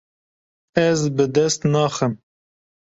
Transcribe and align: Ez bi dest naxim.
Ez 0.87 0.99
bi 1.15 1.25
dest 1.35 1.61
naxim. 1.73 2.13